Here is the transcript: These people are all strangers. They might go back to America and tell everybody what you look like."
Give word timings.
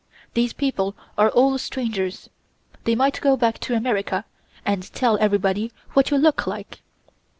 These 0.33 0.53
people 0.53 0.95
are 1.15 1.29
all 1.29 1.59
strangers. 1.59 2.27
They 2.85 2.95
might 2.95 3.21
go 3.21 3.37
back 3.37 3.59
to 3.59 3.75
America 3.75 4.25
and 4.65 4.91
tell 4.93 5.15
everybody 5.21 5.71
what 5.93 6.09
you 6.09 6.17
look 6.17 6.47
like." 6.47 6.79